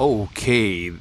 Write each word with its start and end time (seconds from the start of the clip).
Okay, 0.00 0.92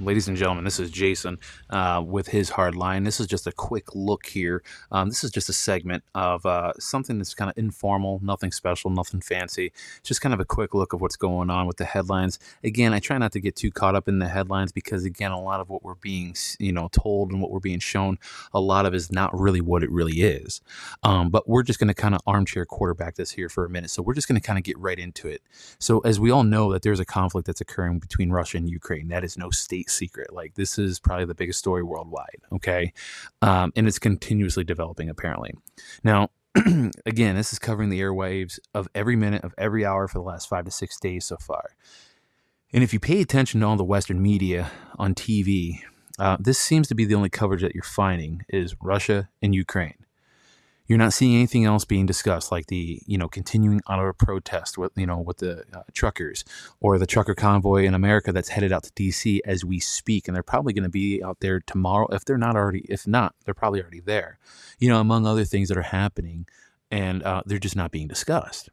ladies 0.00 0.28
and 0.28 0.36
gentlemen, 0.36 0.64
this 0.64 0.80
is 0.80 0.90
Jason 0.90 1.38
uh, 1.70 2.02
with 2.04 2.28
his 2.28 2.50
hard 2.50 2.74
line. 2.74 3.04
This 3.04 3.20
is 3.20 3.26
just 3.26 3.46
a 3.46 3.52
quick 3.52 3.94
look 3.94 4.26
here. 4.26 4.62
Um, 4.90 5.08
this 5.08 5.22
is 5.22 5.30
just 5.30 5.48
a 5.48 5.52
segment 5.52 6.02
of 6.14 6.44
uh, 6.46 6.72
something 6.78 7.18
that's 7.18 7.34
kind 7.34 7.50
of 7.50 7.58
informal, 7.58 8.20
nothing 8.22 8.52
special, 8.52 8.90
nothing 8.90 9.20
fancy. 9.20 9.72
Just 10.02 10.20
kind 10.20 10.32
of 10.32 10.40
a 10.40 10.44
quick 10.44 10.74
look 10.74 10.92
of 10.92 11.00
what's 11.00 11.16
going 11.16 11.50
on 11.50 11.66
with 11.66 11.76
the 11.76 11.84
headlines. 11.84 12.38
Again, 12.64 12.92
I 12.92 13.00
try 13.00 13.18
not 13.18 13.32
to 13.32 13.40
get 13.40 13.56
too 13.56 13.70
caught 13.70 13.94
up 13.94 14.08
in 14.08 14.18
the 14.18 14.28
headlines 14.28 14.72
because, 14.72 15.04
again, 15.04 15.30
a 15.30 15.40
lot 15.40 15.60
of 15.60 15.68
what 15.68 15.82
we're 15.82 15.94
being, 15.94 16.34
you 16.58 16.72
know, 16.72 16.88
told 16.92 17.30
and 17.30 17.40
what 17.40 17.50
we're 17.50 17.60
being 17.60 17.80
shown, 17.80 18.18
a 18.52 18.60
lot 18.60 18.86
of 18.86 18.94
is 18.94 19.12
not 19.12 19.38
really 19.38 19.60
what 19.60 19.82
it 19.82 19.90
really 19.90 20.22
is. 20.22 20.60
Um, 21.02 21.30
but 21.30 21.48
we're 21.48 21.62
just 21.62 21.78
going 21.78 21.88
to 21.88 21.94
kind 21.94 22.14
of 22.14 22.20
armchair 22.26 22.64
quarterback 22.64 23.16
this 23.16 23.30
here 23.30 23.48
for 23.48 23.64
a 23.64 23.70
minute. 23.70 23.90
So 23.90 24.02
we're 24.02 24.14
just 24.14 24.28
going 24.28 24.40
to 24.40 24.46
kind 24.46 24.58
of 24.58 24.64
get 24.64 24.78
right 24.78 24.98
into 24.98 25.28
it. 25.28 25.42
So 25.78 26.00
as 26.00 26.18
we 26.18 26.30
all 26.30 26.44
know, 26.44 26.72
that 26.72 26.82
there's 26.82 27.00
a 27.00 27.04
conflict 27.04 27.46
that's 27.46 27.60
occurring 27.60 27.98
between 27.98 28.30
Russia 28.30 28.56
and 28.56 28.68
Ukraine. 28.68 29.08
That 29.08 29.24
is 29.24 29.36
no 29.36 29.50
state 29.50 29.81
secret. 29.90 30.32
Like 30.32 30.54
this 30.54 30.78
is 30.78 30.98
probably 31.00 31.26
the 31.26 31.34
biggest 31.34 31.58
story 31.58 31.82
worldwide. 31.82 32.42
Okay, 32.52 32.92
um, 33.40 33.72
and 33.76 33.86
it's 33.86 33.98
continuously 33.98 34.64
developing 34.64 35.08
apparently. 35.08 35.54
Now, 36.02 36.30
again, 37.06 37.36
this 37.36 37.52
is 37.52 37.58
covering 37.58 37.90
the 37.90 38.00
airwaves 38.00 38.58
of 38.74 38.88
every 38.94 39.16
minute 39.16 39.44
of 39.44 39.54
every 39.56 39.84
hour 39.84 40.08
for 40.08 40.18
the 40.18 40.24
last 40.24 40.48
five 40.48 40.64
to 40.64 40.70
six 40.70 40.98
days 40.98 41.24
so 41.24 41.36
far. 41.36 41.70
And 42.72 42.82
if 42.82 42.92
you 42.92 43.00
pay 43.00 43.20
attention 43.20 43.60
to 43.60 43.66
all 43.66 43.76
the 43.76 43.84
Western 43.84 44.22
media 44.22 44.70
on 44.98 45.14
TV, 45.14 45.80
uh, 46.18 46.36
this 46.40 46.58
seems 46.58 46.88
to 46.88 46.94
be 46.94 47.04
the 47.04 47.14
only 47.14 47.28
coverage 47.28 47.62
that 47.62 47.74
you're 47.74 47.82
finding 47.82 48.44
is 48.48 48.74
Russia 48.80 49.28
and 49.42 49.54
Ukraine 49.54 50.01
you're 50.92 50.98
not 50.98 51.14
seeing 51.14 51.34
anything 51.34 51.64
else 51.64 51.86
being 51.86 52.04
discussed, 52.04 52.52
like 52.52 52.66
the 52.66 53.00
you 53.06 53.16
know 53.16 53.26
continuing 53.26 53.80
Ottawa 53.86 54.12
protest 54.12 54.76
with 54.76 54.92
you 54.94 55.06
know 55.06 55.18
with 55.18 55.38
the 55.38 55.64
uh, 55.72 55.84
truckers 55.94 56.44
or 56.80 56.98
the 56.98 57.06
trucker 57.06 57.34
convoy 57.34 57.84
in 57.84 57.94
America 57.94 58.30
that's 58.30 58.50
headed 58.50 58.72
out 58.72 58.82
to 58.82 58.92
D.C. 58.94 59.40
as 59.46 59.64
we 59.64 59.80
speak, 59.80 60.28
and 60.28 60.34
they're 60.34 60.42
probably 60.42 60.74
going 60.74 60.82
to 60.82 60.90
be 60.90 61.24
out 61.24 61.38
there 61.40 61.60
tomorrow 61.60 62.08
if 62.08 62.26
they're 62.26 62.36
not 62.36 62.56
already. 62.56 62.84
If 62.90 63.06
not, 63.06 63.34
they're 63.46 63.54
probably 63.54 63.80
already 63.80 64.00
there. 64.00 64.38
You 64.78 64.90
know, 64.90 65.00
among 65.00 65.26
other 65.26 65.46
things 65.46 65.70
that 65.70 65.78
are 65.78 65.82
happening, 65.82 66.44
and 66.90 67.22
uh, 67.22 67.42
they're 67.46 67.58
just 67.58 67.74
not 67.74 67.90
being 67.90 68.06
discussed. 68.06 68.68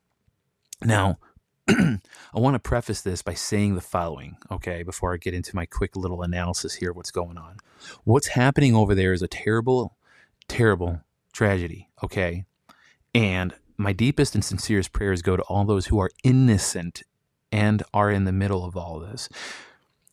Now, 0.83 1.19
I 1.69 1.99
want 2.33 2.55
to 2.55 2.59
preface 2.59 2.99
this 2.99 3.21
by 3.21 3.33
saying 3.33 3.75
the 3.75 3.81
following, 3.81 4.35
okay, 4.51 4.83
before 4.83 5.13
I 5.13 5.17
get 5.17 5.33
into 5.33 5.55
my 5.55 5.65
quick 5.65 5.95
little 5.95 6.21
analysis 6.21 6.75
here 6.75 6.91
of 6.91 6.97
what's 6.97 7.11
going 7.11 7.37
on. 7.37 7.59
What's 8.03 8.27
happening 8.27 8.75
over 8.75 8.93
there 8.93 9.13
is 9.13 9.21
a 9.21 9.27
terrible, 9.29 9.95
terrible 10.49 10.99
tragedy, 11.31 11.88
okay? 12.03 12.45
And 13.13 13.53
my 13.77 13.93
deepest 13.93 14.35
and 14.35 14.43
sincerest 14.43 14.91
prayers 14.91 15.21
go 15.21 15.37
to 15.37 15.43
all 15.43 15.65
those 15.65 15.87
who 15.87 15.99
are 15.99 16.11
innocent 16.23 17.03
and 17.51 17.81
are 17.93 18.11
in 18.11 18.25
the 18.25 18.31
middle 18.31 18.65
of 18.65 18.75
all 18.77 18.99
this. 18.99 19.29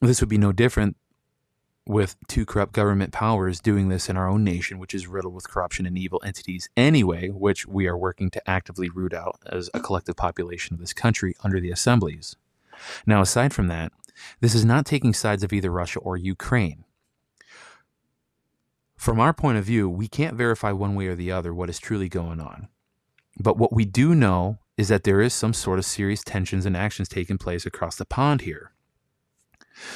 This 0.01 0.21
would 0.21 0.31
be 0.31 0.39
no 0.39 0.53
different 0.53 0.97
with 1.87 2.17
two 2.27 2.45
corrupt 2.45 2.73
government 2.73 3.13
powers 3.13 3.61
doing 3.61 3.89
this 3.89 4.09
in 4.09 4.17
our 4.17 4.29
own 4.29 4.43
nation, 4.43 4.79
which 4.79 4.95
is 4.95 5.07
riddled 5.07 5.35
with 5.35 5.49
corruption 5.49 5.87
and 5.87 5.97
evil 5.97 6.21
entities 6.25 6.69
anyway, 6.77 7.29
which 7.29 7.67
we 7.67 7.87
are 7.87 7.97
working 7.97 8.31
to 8.31 8.51
actively 8.51 8.89
root 8.89 9.15
out 9.15 9.39
as 9.47 9.71
a 9.73 9.81
collective 9.81 10.17
population 10.17 10.75
of 10.75 10.81
this 10.81 10.93
country 10.93 11.37
under 11.45 11.61
the 11.61 11.71
assemblies. 11.71 12.37
Now, 13.07 13.21
aside 13.21 13.55
from 13.55 13.69
that, 13.69 13.93
this 14.41 14.55
is 14.55 14.65
not 14.65 14.87
taking 14.87 15.15
sides 15.15 15.45
of 15.45 15.53
either 15.53 15.71
Russia 15.71 16.01
or 16.01 16.17
Ukraine. 16.17 16.85
From 19.07 19.21
our 19.21 19.33
point 19.33 19.57
of 19.57 19.65
view, 19.65 19.89
we 19.89 20.09
can't 20.09 20.35
verify 20.35 20.73
one 20.73 20.97
way 20.97 21.07
or 21.07 21.15
the 21.15 21.31
other 21.31 21.55
what 21.55 21.71
is 21.71 21.79
truly 21.79 22.09
going 22.09 22.41
on. 22.41 22.67
But 23.39 23.57
what 23.57 23.73
we 23.73 23.85
do 23.85 24.17
know 24.17 24.59
is 24.77 24.89
that 24.89 25.05
there 25.05 25.21
is 25.21 25.33
some 25.33 25.55
sort 25.55 25.79
of 25.79 25.85
serious 25.85 26.25
tensions 26.25 26.67
and 26.67 26.77
actions 26.77 27.09
taking 27.09 27.39
place 27.39 27.65
across 27.65 27.95
the 27.95 28.05
pond 28.05 28.41
here. 28.41 28.73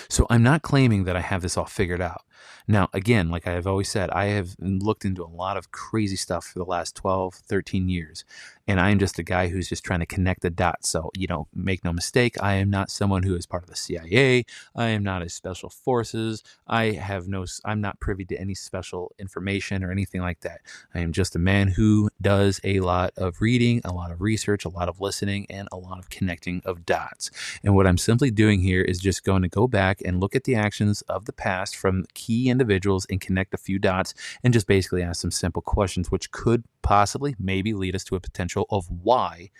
So 0.08 0.28
I'm 0.30 0.44
not 0.44 0.62
claiming 0.62 1.02
that 1.04 1.16
I 1.16 1.22
have 1.22 1.42
this 1.42 1.56
all 1.56 1.64
figured 1.64 2.00
out. 2.00 2.22
Now, 2.68 2.88
again, 2.92 3.30
like 3.30 3.48
I 3.48 3.52
have 3.54 3.66
always 3.66 3.88
said, 3.88 4.10
I 4.10 4.26
have 4.26 4.54
looked 4.60 5.04
into 5.04 5.24
a 5.24 5.26
lot 5.26 5.56
of 5.56 5.72
crazy 5.72 6.14
stuff 6.14 6.44
for 6.44 6.60
the 6.60 6.64
last 6.64 6.94
12, 6.94 7.34
13 7.34 7.88
years. 7.88 8.24
And 8.70 8.78
I 8.78 8.90
am 8.90 9.00
just 9.00 9.18
a 9.18 9.24
guy 9.24 9.48
who's 9.48 9.68
just 9.68 9.82
trying 9.82 9.98
to 9.98 10.06
connect 10.06 10.42
the 10.42 10.50
dots. 10.50 10.88
So, 10.88 11.10
you 11.16 11.26
know, 11.26 11.48
make 11.52 11.84
no 11.84 11.92
mistake, 11.92 12.40
I 12.40 12.54
am 12.54 12.70
not 12.70 12.88
someone 12.88 13.24
who 13.24 13.34
is 13.34 13.44
part 13.44 13.64
of 13.64 13.68
the 13.68 13.74
CIA. 13.74 14.44
I 14.76 14.86
am 14.90 15.02
not 15.02 15.22
a 15.22 15.28
special 15.28 15.68
forces. 15.68 16.44
I 16.68 16.92
have 16.92 17.26
no, 17.26 17.44
I'm 17.64 17.80
not 17.80 17.98
privy 17.98 18.24
to 18.26 18.38
any 18.38 18.54
special 18.54 19.12
information 19.18 19.82
or 19.82 19.90
anything 19.90 20.20
like 20.20 20.42
that. 20.42 20.60
I 20.94 21.00
am 21.00 21.10
just 21.10 21.34
a 21.34 21.40
man 21.40 21.66
who 21.66 22.10
does 22.22 22.60
a 22.62 22.78
lot 22.78 23.12
of 23.16 23.40
reading, 23.40 23.80
a 23.84 23.92
lot 23.92 24.12
of 24.12 24.20
research, 24.20 24.64
a 24.64 24.68
lot 24.68 24.88
of 24.88 25.00
listening, 25.00 25.46
and 25.50 25.66
a 25.72 25.76
lot 25.76 25.98
of 25.98 26.08
connecting 26.08 26.62
of 26.64 26.86
dots. 26.86 27.32
And 27.64 27.74
what 27.74 27.88
I'm 27.88 27.98
simply 27.98 28.30
doing 28.30 28.60
here 28.60 28.82
is 28.82 29.00
just 29.00 29.24
going 29.24 29.42
to 29.42 29.48
go 29.48 29.66
back 29.66 30.00
and 30.04 30.20
look 30.20 30.36
at 30.36 30.44
the 30.44 30.54
actions 30.54 31.02
of 31.02 31.24
the 31.24 31.32
past 31.32 31.74
from 31.74 32.04
key 32.14 32.48
individuals 32.48 33.04
and 33.10 33.20
connect 33.20 33.52
a 33.52 33.58
few 33.58 33.80
dots 33.80 34.14
and 34.44 34.52
just 34.52 34.68
basically 34.68 35.02
ask 35.02 35.20
some 35.20 35.32
simple 35.32 35.60
questions, 35.60 36.12
which 36.12 36.30
could 36.30 36.62
possibly, 36.82 37.34
maybe 37.38 37.72
lead 37.72 37.94
us 37.94 38.04
to 38.04 38.16
a 38.16 38.20
potential 38.20 38.66
of 38.70 38.88
why 38.88 39.50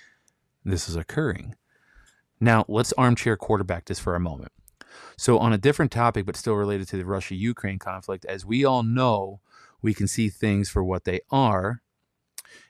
this 0.65 0.89
is 0.89 0.97
occurring. 0.97 1.55
Now, 2.41 2.65
let's 2.69 2.93
armchair 2.95 3.37
quarterback 3.37 3.85
this 3.85 3.99
for 3.99 4.15
a 4.15 4.21
moment. 4.21 4.53
So, 5.17 5.39
on 5.39 5.53
a 5.53 5.59
different 5.59 5.93
topic, 5.93 6.27
but 6.27 6.37
still 6.37 6.55
related 6.55 6.89
to 6.89 6.97
the 6.97 7.05
Russia 7.05 7.35
Ukraine 7.35 7.79
conflict, 7.79 8.25
as 8.25 8.45
we 8.45 8.65
all 8.65 8.83
know, 8.83 9.41
we 9.83 9.95
can 9.95 10.09
see 10.09 10.29
things 10.29 10.69
for 10.69 10.83
what 10.83 11.05
they 11.05 11.21
are. 11.31 11.83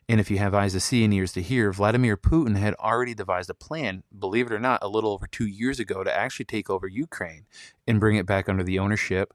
And 0.09 0.19
if 0.19 0.31
you 0.31 0.39
have 0.39 0.55
eyes 0.55 0.72
to 0.72 0.81
see 0.81 1.05
and 1.05 1.15
ears 1.15 1.33
to 1.34 1.43
hear, 1.43 1.72
Vladimir 1.72 2.16
Putin 2.16 2.56
had 2.56 2.75
already 2.75 3.15
devised 3.15 3.49
a 3.49 3.55
plan, 3.55 4.03
believe 4.16 4.47
it 4.47 4.53
or 4.53 4.59
not, 4.59 4.83
a 4.83 4.89
little 4.89 5.12
over 5.12 5.28
two 5.28 5.47
years 5.47 5.78
ago 5.78 6.03
to 6.03 6.12
actually 6.12 6.47
take 6.47 6.69
over 6.69 6.89
Ukraine 6.89 7.47
and 7.87 8.00
bring 8.00 8.16
it 8.16 8.27
back 8.27 8.49
under 8.49 8.65
the 8.65 8.78
ownership 8.78 9.33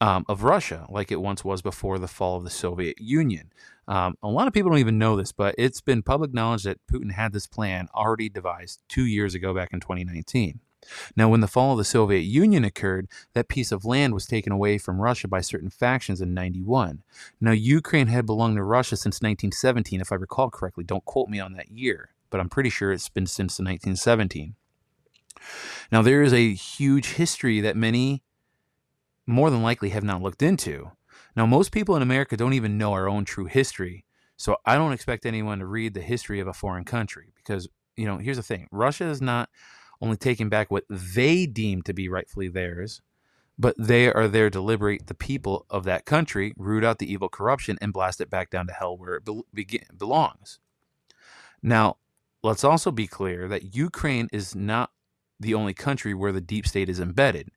um, 0.00 0.24
of 0.28 0.42
Russia, 0.42 0.86
like 0.88 1.12
it 1.12 1.20
once 1.20 1.44
was 1.44 1.62
before 1.62 1.98
the 1.98 2.08
fall 2.08 2.36
of 2.38 2.44
the 2.44 2.50
Soviet 2.50 2.98
Union. 2.98 3.52
Um, 3.88 4.16
a 4.22 4.28
lot 4.28 4.48
of 4.48 4.52
people 4.52 4.70
don't 4.70 4.80
even 4.80 4.98
know 4.98 5.16
this, 5.16 5.32
but 5.32 5.54
it's 5.58 5.80
been 5.80 6.02
public 6.02 6.34
knowledge 6.34 6.64
that 6.64 6.84
Putin 6.90 7.12
had 7.12 7.32
this 7.32 7.46
plan 7.46 7.88
already 7.94 8.28
devised 8.28 8.80
two 8.88 9.04
years 9.04 9.34
ago, 9.34 9.54
back 9.54 9.72
in 9.72 9.80
2019. 9.80 10.60
Now, 11.16 11.28
when 11.28 11.40
the 11.40 11.48
fall 11.48 11.72
of 11.72 11.78
the 11.78 11.84
Soviet 11.84 12.20
Union 12.20 12.64
occurred, 12.64 13.08
that 13.34 13.48
piece 13.48 13.72
of 13.72 13.84
land 13.84 14.14
was 14.14 14.26
taken 14.26 14.52
away 14.52 14.78
from 14.78 15.00
Russia 15.00 15.28
by 15.28 15.40
certain 15.40 15.70
factions 15.70 16.20
in 16.20 16.34
91. 16.34 17.02
Now, 17.40 17.52
Ukraine 17.52 18.06
had 18.08 18.26
belonged 18.26 18.56
to 18.56 18.62
Russia 18.62 18.96
since 18.96 19.16
1917, 19.16 20.00
if 20.00 20.12
I 20.12 20.16
recall 20.16 20.50
correctly. 20.50 20.84
Don't 20.84 21.04
quote 21.04 21.28
me 21.28 21.40
on 21.40 21.54
that 21.54 21.70
year, 21.70 22.10
but 22.30 22.40
I'm 22.40 22.48
pretty 22.48 22.70
sure 22.70 22.92
it's 22.92 23.08
been 23.08 23.26
since 23.26 23.58
1917. 23.58 24.54
Now, 25.92 26.02
there 26.02 26.22
is 26.22 26.32
a 26.32 26.54
huge 26.54 27.14
history 27.14 27.60
that 27.60 27.76
many 27.76 28.22
more 29.26 29.50
than 29.50 29.62
likely 29.62 29.90
have 29.90 30.04
not 30.04 30.22
looked 30.22 30.42
into. 30.42 30.92
Now, 31.36 31.44
most 31.46 31.70
people 31.70 31.94
in 31.96 32.02
America 32.02 32.36
don't 32.36 32.54
even 32.54 32.78
know 32.78 32.92
our 32.92 33.08
own 33.08 33.24
true 33.24 33.44
history. 33.44 34.04
So 34.38 34.56
I 34.64 34.76
don't 34.76 34.92
expect 34.92 35.26
anyone 35.26 35.60
to 35.60 35.66
read 35.66 35.94
the 35.94 36.00
history 36.00 36.40
of 36.40 36.48
a 36.48 36.52
foreign 36.52 36.84
country 36.84 37.32
because, 37.36 37.68
you 37.96 38.06
know, 38.06 38.18
here's 38.18 38.36
the 38.36 38.42
thing 38.42 38.68
Russia 38.70 39.04
is 39.04 39.22
not 39.22 39.48
only 40.00 40.16
taking 40.16 40.48
back 40.48 40.70
what 40.70 40.84
they 40.90 41.46
deem 41.46 41.82
to 41.82 41.94
be 41.94 42.08
rightfully 42.08 42.48
theirs, 42.48 43.00
but 43.58 43.74
they 43.78 44.12
are 44.12 44.28
there 44.28 44.50
to 44.50 44.60
liberate 44.60 45.06
the 45.06 45.14
people 45.14 45.64
of 45.70 45.84
that 45.84 46.04
country, 46.04 46.52
root 46.58 46.84
out 46.84 46.98
the 46.98 47.10
evil 47.10 47.30
corruption, 47.30 47.78
and 47.80 47.92
blast 47.92 48.20
it 48.20 48.28
back 48.28 48.50
down 48.50 48.66
to 48.66 48.72
hell 48.72 48.96
where 48.96 49.14
it 49.14 49.24
be- 49.54 49.80
belongs. 49.96 50.58
Now, 51.62 51.96
let's 52.42 52.64
also 52.64 52.90
be 52.90 53.06
clear 53.06 53.48
that 53.48 53.74
Ukraine 53.74 54.28
is 54.32 54.54
not 54.54 54.90
the 55.40 55.54
only 55.54 55.72
country 55.72 56.12
where 56.12 56.32
the 56.32 56.40
deep 56.40 56.66
state 56.66 56.90
is 56.90 57.00
embedded. 57.00 57.50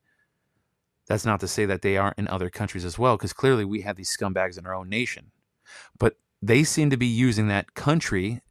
That's 1.09 1.25
not 1.25 1.39
to 1.39 1.47
say 1.47 1.65
that 1.65 1.81
they 1.81 1.97
aren't 1.97 2.19
in 2.19 2.27
other 2.27 2.51
countries 2.51 2.85
as 2.85 3.00
well, 3.00 3.17
because 3.17 3.33
clearly 3.33 3.65
we 3.65 3.81
have 3.81 3.95
these 3.95 4.15
scumbags 4.15 4.59
in 4.59 4.67
our 4.67 4.75
own 4.75 4.88
nation. 4.88 5.31
But 5.97 6.17
they 6.39 6.63
seem 6.63 6.91
to 6.91 6.97
be 6.97 7.07
using 7.07 7.47
that 7.47 7.73
country 7.73 8.41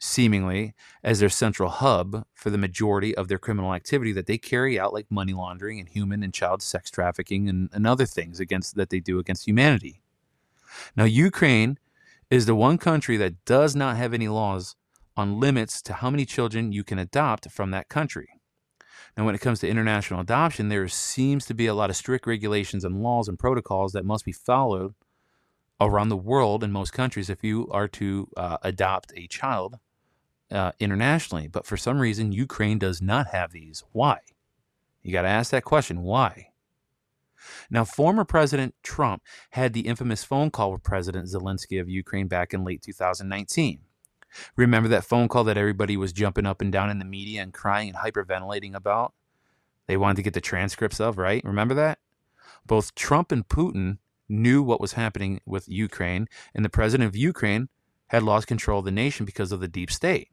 seemingly 0.00 0.74
as 1.04 1.20
their 1.20 1.28
central 1.28 1.70
hub 1.70 2.24
for 2.34 2.50
the 2.50 2.58
majority 2.58 3.14
of 3.14 3.28
their 3.28 3.38
criminal 3.38 3.74
activity 3.74 4.12
that 4.12 4.26
they 4.26 4.38
carry 4.38 4.78
out, 4.78 4.92
like 4.92 5.06
money 5.08 5.32
laundering 5.32 5.78
and 5.78 5.88
human 5.88 6.24
and 6.24 6.34
child 6.34 6.62
sex 6.62 6.90
trafficking 6.90 7.48
and, 7.48 7.68
and 7.72 7.86
other 7.86 8.06
things 8.06 8.40
against 8.40 8.74
that 8.74 8.90
they 8.90 8.98
do 8.98 9.20
against 9.20 9.46
humanity. 9.46 10.02
Now, 10.96 11.04
Ukraine 11.04 11.78
is 12.28 12.46
the 12.46 12.56
one 12.56 12.76
country 12.76 13.16
that 13.18 13.44
does 13.44 13.76
not 13.76 13.96
have 13.96 14.12
any 14.12 14.26
laws 14.26 14.74
on 15.16 15.38
limits 15.38 15.80
to 15.82 15.92
how 15.92 16.10
many 16.10 16.24
children 16.24 16.72
you 16.72 16.82
can 16.82 16.98
adopt 16.98 17.50
from 17.50 17.70
that 17.70 17.88
country. 17.88 18.39
Now, 19.20 19.26
when 19.26 19.34
it 19.34 19.42
comes 19.42 19.60
to 19.60 19.68
international 19.68 20.20
adoption, 20.20 20.70
there 20.70 20.88
seems 20.88 21.44
to 21.44 21.52
be 21.52 21.66
a 21.66 21.74
lot 21.74 21.90
of 21.90 21.96
strict 21.96 22.26
regulations 22.26 22.86
and 22.86 23.02
laws 23.02 23.28
and 23.28 23.38
protocols 23.38 23.92
that 23.92 24.06
must 24.06 24.24
be 24.24 24.32
followed 24.32 24.94
around 25.78 26.08
the 26.08 26.16
world 26.16 26.64
in 26.64 26.72
most 26.72 26.94
countries 26.94 27.28
if 27.28 27.44
you 27.44 27.68
are 27.70 27.86
to 27.86 28.30
uh, 28.38 28.56
adopt 28.62 29.12
a 29.14 29.26
child 29.26 29.78
uh, 30.50 30.72
internationally. 30.80 31.48
But 31.48 31.66
for 31.66 31.76
some 31.76 31.98
reason, 31.98 32.32
Ukraine 32.32 32.78
does 32.78 33.02
not 33.02 33.26
have 33.26 33.52
these. 33.52 33.84
Why? 33.92 34.20
You 35.02 35.12
got 35.12 35.22
to 35.22 35.28
ask 35.28 35.50
that 35.50 35.64
question. 35.64 36.00
Why? 36.00 36.48
Now, 37.70 37.84
former 37.84 38.24
President 38.24 38.74
Trump 38.82 39.22
had 39.50 39.74
the 39.74 39.80
infamous 39.80 40.24
phone 40.24 40.50
call 40.50 40.72
with 40.72 40.82
President 40.82 41.28
Zelensky 41.28 41.78
of 41.78 41.90
Ukraine 41.90 42.26
back 42.26 42.54
in 42.54 42.64
late 42.64 42.80
2019. 42.80 43.80
Remember 44.56 44.88
that 44.88 45.04
phone 45.04 45.28
call 45.28 45.44
that 45.44 45.58
everybody 45.58 45.96
was 45.96 46.12
jumping 46.12 46.46
up 46.46 46.60
and 46.60 46.70
down 46.72 46.90
in 46.90 46.98
the 46.98 47.04
media 47.04 47.42
and 47.42 47.52
crying 47.52 47.88
and 47.88 47.98
hyperventilating 47.98 48.74
about? 48.74 49.14
they 49.90 49.96
wanted 49.96 50.14
to 50.14 50.22
get 50.22 50.34
the 50.34 50.40
transcripts 50.40 51.00
of, 51.00 51.18
right? 51.18 51.42
Remember 51.44 51.74
that? 51.74 51.98
Both 52.64 52.94
Trump 52.94 53.32
and 53.32 53.48
Putin 53.48 53.98
knew 54.28 54.62
what 54.62 54.80
was 54.80 54.92
happening 54.92 55.40
with 55.44 55.68
Ukraine, 55.68 56.28
and 56.54 56.64
the 56.64 56.68
president 56.68 57.08
of 57.08 57.16
Ukraine 57.16 57.68
had 58.06 58.22
lost 58.22 58.46
control 58.46 58.78
of 58.78 58.84
the 58.84 58.92
nation 58.92 59.26
because 59.26 59.50
of 59.50 59.58
the 59.58 59.66
deep 59.66 59.90
state. 59.90 60.28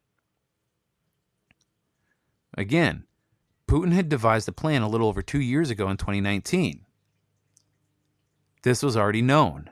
Again, 2.55 3.05
Putin 3.67 3.93
had 3.93 4.09
devised 4.09 4.47
a 4.47 4.51
plan 4.51 4.83
a 4.83 4.87
little 4.87 5.07
over 5.07 5.23
two 5.23 5.41
years 5.41 5.71
ago 5.71 5.89
in 5.89 5.97
2019. 5.97 6.85
This 8.61 8.83
was 8.83 8.95
already 8.95 9.23
known. 9.23 9.71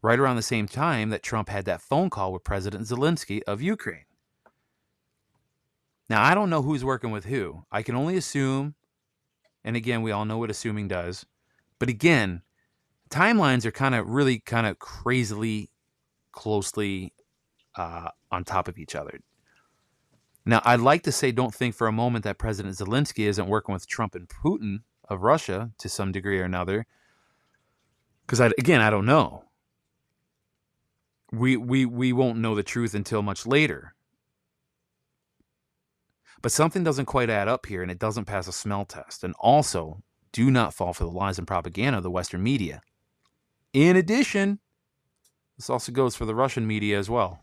Right 0.00 0.18
around 0.18 0.36
the 0.36 0.42
same 0.42 0.68
time 0.68 1.10
that 1.10 1.22
Trump 1.22 1.48
had 1.48 1.64
that 1.64 1.82
phone 1.82 2.08
call 2.08 2.32
with 2.32 2.44
President 2.44 2.84
Zelensky 2.84 3.42
of 3.46 3.60
Ukraine. 3.60 4.04
Now, 6.08 6.22
I 6.22 6.34
don't 6.34 6.50
know 6.50 6.62
who's 6.62 6.84
working 6.84 7.10
with 7.10 7.24
who. 7.24 7.64
I 7.70 7.82
can 7.82 7.96
only 7.96 8.16
assume, 8.16 8.74
and 9.64 9.76
again, 9.76 10.02
we 10.02 10.12
all 10.12 10.24
know 10.24 10.38
what 10.38 10.50
assuming 10.50 10.88
does. 10.88 11.26
But 11.78 11.88
again, 11.88 12.42
timelines 13.10 13.64
are 13.64 13.70
kind 13.70 13.94
of 13.94 14.08
really 14.08 14.38
kind 14.38 14.66
of 14.66 14.78
crazily 14.78 15.70
closely 16.32 17.12
uh, 17.74 18.10
on 18.30 18.44
top 18.44 18.68
of 18.68 18.78
each 18.78 18.94
other. 18.94 19.20
Now, 20.46 20.62
I'd 20.64 20.80
like 20.80 21.02
to 21.02 21.12
say, 21.12 21.32
don't 21.32 21.54
think 21.54 21.74
for 21.74 21.88
a 21.88 21.92
moment 21.92 22.24
that 22.24 22.38
President 22.38 22.76
Zelensky 22.76 23.26
isn't 23.26 23.48
working 23.48 23.72
with 23.72 23.86
Trump 23.86 24.14
and 24.14 24.28
Putin 24.28 24.78
of 25.08 25.22
Russia 25.22 25.72
to 25.78 25.88
some 25.88 26.12
degree 26.12 26.40
or 26.40 26.44
another, 26.44 26.86
because 28.26 28.40
again, 28.40 28.80
I 28.80 28.90
don't 28.90 29.06
know. 29.06 29.44
We 31.38 31.56
we 31.56 31.84
we 31.84 32.12
won't 32.12 32.38
know 32.38 32.54
the 32.54 32.62
truth 32.62 32.94
until 32.94 33.22
much 33.22 33.46
later. 33.46 33.94
But 36.42 36.52
something 36.52 36.84
doesn't 36.84 37.06
quite 37.06 37.30
add 37.30 37.48
up 37.48 37.66
here, 37.66 37.82
and 37.82 37.90
it 37.90 37.98
doesn't 37.98 38.26
pass 38.26 38.46
a 38.46 38.52
smell 38.52 38.84
test. 38.84 39.24
And 39.24 39.34
also, 39.38 40.02
do 40.32 40.50
not 40.50 40.74
fall 40.74 40.92
for 40.92 41.04
the 41.04 41.10
lies 41.10 41.38
and 41.38 41.46
propaganda 41.46 41.98
of 41.98 42.02
the 42.04 42.10
Western 42.10 42.42
media. 42.42 42.80
In 43.72 43.96
addition, 43.96 44.60
this 45.56 45.68
also 45.68 45.90
goes 45.90 46.14
for 46.14 46.24
the 46.24 46.34
Russian 46.34 46.66
media 46.66 46.98
as 46.98 47.10
well. 47.10 47.40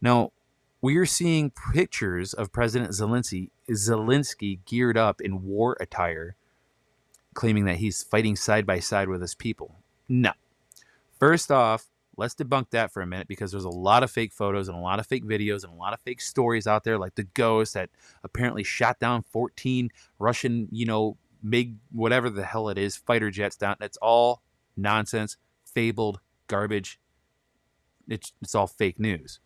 Now, 0.00 0.32
we 0.80 0.96
are 0.96 1.06
seeing 1.06 1.52
pictures 1.72 2.34
of 2.34 2.52
President 2.52 2.90
Zelensky, 2.90 3.50
Zelensky 3.70 4.60
geared 4.64 4.96
up 4.96 5.20
in 5.20 5.44
war 5.44 5.76
attire, 5.80 6.36
claiming 7.34 7.64
that 7.64 7.76
he's 7.76 8.02
fighting 8.02 8.36
side 8.36 8.66
by 8.66 8.80
side 8.80 9.08
with 9.08 9.20
his 9.20 9.34
people. 9.34 9.76
No. 10.08 10.32
First 11.18 11.50
off, 11.50 11.86
let's 12.18 12.34
debunk 12.34 12.70
that 12.70 12.92
for 12.92 13.00
a 13.00 13.06
minute 13.06 13.28
because 13.28 13.52
there's 13.52 13.64
a 13.64 13.70
lot 13.70 14.02
of 14.02 14.10
fake 14.10 14.32
photos 14.32 14.68
and 14.68 14.76
a 14.76 14.80
lot 14.80 14.98
of 14.98 15.06
fake 15.06 15.24
videos 15.24 15.62
and 15.62 15.72
a 15.72 15.76
lot 15.76 15.94
of 15.94 16.00
fake 16.00 16.20
stories 16.20 16.66
out 16.66 16.84
there, 16.84 16.98
like 16.98 17.14
the 17.14 17.22
ghost 17.22 17.74
that 17.74 17.88
apparently 18.24 18.64
shot 18.64 18.98
down 18.98 19.22
14 19.22 19.88
Russian, 20.18 20.68
you 20.70 20.84
know, 20.84 21.16
MiG, 21.42 21.76
whatever 21.92 22.28
the 22.28 22.44
hell 22.44 22.68
it 22.68 22.76
is, 22.76 22.96
fighter 22.96 23.30
jets 23.30 23.56
down. 23.56 23.76
That's 23.78 23.96
all 23.98 24.42
nonsense, 24.76 25.36
fabled 25.64 26.18
garbage. 26.48 26.98
It's, 28.08 28.32
it's 28.42 28.54
all 28.54 28.66
fake 28.66 28.98
news. 28.98 29.38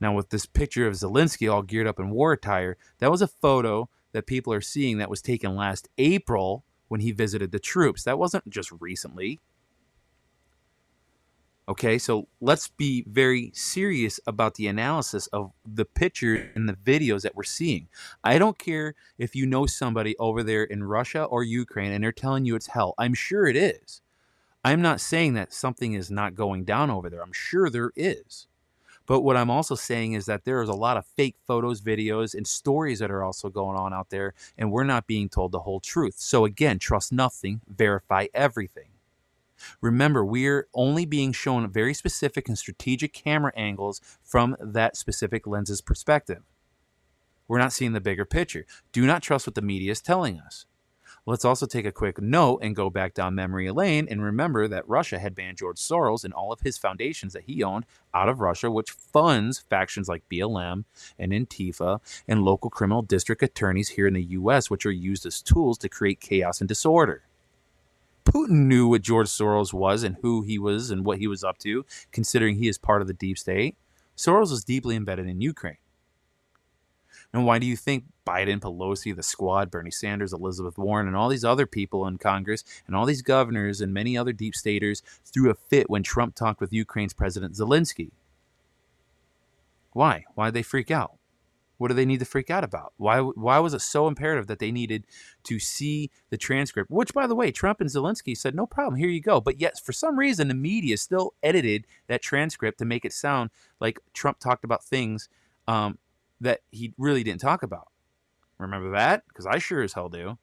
Now, 0.00 0.14
with 0.14 0.30
this 0.30 0.46
picture 0.46 0.86
of 0.86 0.94
Zelensky 0.94 1.52
all 1.52 1.62
geared 1.62 1.88
up 1.88 1.98
in 1.98 2.10
war 2.10 2.32
attire, 2.32 2.76
that 2.98 3.10
was 3.10 3.20
a 3.20 3.26
photo 3.26 3.88
that 4.12 4.28
people 4.28 4.52
are 4.52 4.60
seeing 4.60 4.98
that 4.98 5.10
was 5.10 5.20
taken 5.20 5.56
last 5.56 5.88
April 5.98 6.64
when 6.86 7.00
he 7.00 7.10
visited 7.10 7.50
the 7.50 7.58
troops. 7.58 8.04
That 8.04 8.18
wasn't 8.18 8.48
just 8.48 8.70
recently. 8.78 9.40
Okay, 11.68 11.98
so 11.98 12.28
let's 12.40 12.68
be 12.68 13.04
very 13.06 13.50
serious 13.54 14.18
about 14.26 14.54
the 14.54 14.68
analysis 14.68 15.26
of 15.26 15.52
the 15.66 15.84
pictures 15.84 16.48
and 16.54 16.66
the 16.66 16.72
videos 16.72 17.20
that 17.22 17.36
we're 17.36 17.42
seeing. 17.42 17.88
I 18.24 18.38
don't 18.38 18.58
care 18.58 18.94
if 19.18 19.36
you 19.36 19.44
know 19.44 19.66
somebody 19.66 20.16
over 20.18 20.42
there 20.42 20.64
in 20.64 20.82
Russia 20.82 21.24
or 21.24 21.42
Ukraine 21.42 21.92
and 21.92 22.02
they're 22.02 22.10
telling 22.10 22.46
you 22.46 22.56
it's 22.56 22.68
hell. 22.68 22.94
I'm 22.96 23.12
sure 23.12 23.46
it 23.46 23.56
is. 23.56 24.00
I'm 24.64 24.80
not 24.80 24.98
saying 24.98 25.34
that 25.34 25.52
something 25.52 25.92
is 25.92 26.10
not 26.10 26.34
going 26.34 26.64
down 26.64 26.90
over 26.90 27.10
there. 27.10 27.22
I'm 27.22 27.34
sure 27.34 27.68
there 27.68 27.92
is. 27.94 28.46
But 29.06 29.20
what 29.20 29.36
I'm 29.36 29.50
also 29.50 29.74
saying 29.74 30.14
is 30.14 30.24
that 30.24 30.44
there 30.44 30.62
is 30.62 30.70
a 30.70 30.74
lot 30.74 30.96
of 30.96 31.04
fake 31.06 31.36
photos, 31.46 31.82
videos, 31.82 32.34
and 32.34 32.46
stories 32.46 32.98
that 32.98 33.10
are 33.10 33.24
also 33.24 33.48
going 33.50 33.78
on 33.78 33.94
out 33.94 34.10
there, 34.10 34.34
and 34.58 34.70
we're 34.70 34.84
not 34.84 35.06
being 35.06 35.30
told 35.30 35.52
the 35.52 35.60
whole 35.60 35.80
truth. 35.80 36.16
So, 36.18 36.44
again, 36.44 36.78
trust 36.78 37.10
nothing, 37.10 37.62
verify 37.66 38.26
everything. 38.34 38.87
Remember, 39.80 40.24
we're 40.24 40.68
only 40.74 41.04
being 41.06 41.32
shown 41.32 41.70
very 41.70 41.94
specific 41.94 42.48
and 42.48 42.58
strategic 42.58 43.12
camera 43.12 43.52
angles 43.56 44.00
from 44.22 44.56
that 44.60 44.96
specific 44.96 45.46
lens's 45.46 45.80
perspective. 45.80 46.42
We're 47.46 47.58
not 47.58 47.72
seeing 47.72 47.92
the 47.92 48.00
bigger 48.00 48.24
picture. 48.24 48.66
Do 48.92 49.06
not 49.06 49.22
trust 49.22 49.46
what 49.46 49.54
the 49.54 49.62
media 49.62 49.92
is 49.92 50.02
telling 50.02 50.38
us. 50.38 50.66
Let's 51.28 51.44
also 51.44 51.66
take 51.66 51.84
a 51.84 51.92
quick 51.92 52.20
note 52.22 52.60
and 52.62 52.74
go 52.74 52.88
back 52.88 53.12
down 53.12 53.34
memory 53.34 53.70
lane 53.70 54.06
and 54.10 54.22
remember 54.22 54.66
that 54.68 54.88
Russia 54.88 55.18
had 55.18 55.34
banned 55.34 55.58
George 55.58 55.76
Soros 55.76 56.24
and 56.24 56.32
all 56.32 56.52
of 56.52 56.60
his 56.60 56.78
foundations 56.78 57.34
that 57.34 57.44
he 57.44 57.62
owned 57.62 57.84
out 58.14 58.30
of 58.30 58.40
Russia, 58.40 58.70
which 58.70 58.90
funds 58.90 59.58
factions 59.58 60.08
like 60.08 60.28
BLM 60.30 60.84
and 61.18 61.32
Antifa 61.32 62.00
and 62.26 62.44
local 62.44 62.70
criminal 62.70 63.02
district 63.02 63.42
attorneys 63.42 63.90
here 63.90 64.06
in 64.06 64.14
the 64.14 64.22
US, 64.22 64.70
which 64.70 64.86
are 64.86 64.90
used 64.90 65.26
as 65.26 65.42
tools 65.42 65.76
to 65.78 65.88
create 65.90 66.20
chaos 66.20 66.60
and 66.60 66.68
disorder. 66.68 67.27
Putin 68.28 68.66
knew 68.66 68.86
what 68.88 69.00
George 69.00 69.28
Soros 69.28 69.72
was 69.72 70.02
and 70.02 70.16
who 70.20 70.42
he 70.42 70.58
was 70.58 70.90
and 70.90 71.04
what 71.04 71.18
he 71.18 71.26
was 71.26 71.42
up 71.42 71.56
to, 71.58 71.86
considering 72.12 72.56
he 72.56 72.68
is 72.68 72.76
part 72.76 73.00
of 73.00 73.08
the 73.08 73.14
deep 73.14 73.38
state. 73.38 73.76
Soros 74.16 74.50
was 74.50 74.64
deeply 74.64 74.96
embedded 74.96 75.26
in 75.26 75.40
Ukraine. 75.40 75.78
And 77.32 77.46
why 77.46 77.58
do 77.58 77.66
you 77.66 77.76
think 77.76 78.04
Biden, 78.26 78.60
Pelosi, 78.60 79.14
the 79.14 79.22
squad, 79.22 79.70
Bernie 79.70 79.90
Sanders, 79.90 80.32
Elizabeth 80.32 80.76
Warren, 80.76 81.06
and 81.06 81.16
all 81.16 81.28
these 81.28 81.44
other 81.44 81.66
people 81.66 82.06
in 82.06 82.18
Congress, 82.18 82.64
and 82.86 82.94
all 82.94 83.06
these 83.06 83.22
governors 83.22 83.80
and 83.80 83.92
many 83.92 84.16
other 84.16 84.32
deep 84.32 84.54
staters 84.54 85.02
threw 85.24 85.50
a 85.50 85.54
fit 85.54 85.88
when 85.88 86.02
Trump 86.02 86.34
talked 86.34 86.60
with 86.60 86.72
Ukraine's 86.72 87.14
President 87.14 87.54
Zelensky? 87.54 88.10
Why? 89.92 90.24
Why 90.34 90.46
did 90.46 90.54
they 90.54 90.62
freak 90.62 90.90
out? 90.90 91.17
What 91.78 91.88
do 91.88 91.94
they 91.94 92.04
need 92.04 92.18
to 92.18 92.26
freak 92.26 92.50
out 92.50 92.64
about? 92.64 92.92
Why, 92.96 93.20
why 93.20 93.60
was 93.60 93.72
it 93.72 93.80
so 93.80 94.08
imperative 94.08 94.48
that 94.48 94.58
they 94.58 94.70
needed 94.70 95.04
to 95.44 95.58
see 95.58 96.10
the 96.28 96.36
transcript? 96.36 96.90
Which, 96.90 97.14
by 97.14 97.26
the 97.26 97.34
way, 97.34 97.50
Trump 97.50 97.80
and 97.80 97.88
Zelensky 97.88 98.36
said, 98.36 98.54
no 98.54 98.66
problem, 98.66 98.96
here 98.96 99.08
you 99.08 99.20
go. 99.20 99.40
But 99.40 99.60
yet, 99.60 99.80
for 99.80 99.92
some 99.92 100.18
reason, 100.18 100.48
the 100.48 100.54
media 100.54 100.96
still 100.96 101.34
edited 101.42 101.86
that 102.08 102.20
transcript 102.20 102.78
to 102.80 102.84
make 102.84 103.04
it 103.04 103.12
sound 103.12 103.50
like 103.80 104.00
Trump 104.12 104.40
talked 104.40 104.64
about 104.64 104.84
things 104.84 105.28
um, 105.66 105.98
that 106.40 106.60
he 106.70 106.92
really 106.98 107.22
didn't 107.22 107.40
talk 107.40 107.62
about. 107.62 107.88
Remember 108.58 108.90
that? 108.90 109.22
Because 109.28 109.46
I 109.46 109.58
sure 109.58 109.82
as 109.82 109.92
hell 109.92 110.08
do. 110.08 110.36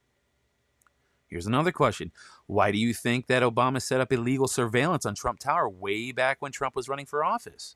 Here's 1.27 1.47
another 1.47 1.71
question. 1.71 2.11
Why 2.45 2.71
do 2.71 2.77
you 2.77 2.93
think 2.93 3.27
that 3.27 3.43
Obama 3.43 3.81
set 3.81 3.99
up 3.99 4.13
illegal 4.13 4.47
surveillance 4.47 5.05
on 5.05 5.15
Trump 5.15 5.39
Tower 5.39 5.67
way 5.67 6.13
back 6.13 6.37
when 6.39 6.53
Trump 6.53 6.75
was 6.75 6.87
running 6.87 7.05
for 7.05 7.25
office? 7.25 7.75